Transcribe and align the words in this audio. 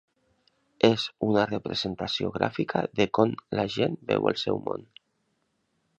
És 0.87 1.03
una 1.27 1.43
representació 1.51 2.31
gràfica 2.39 2.83
de 3.01 3.07
con 3.19 3.37
la 3.61 3.69
gent 3.77 4.03
veu 4.13 4.29
el 4.33 4.41
seu 4.45 4.63
món. 4.71 4.93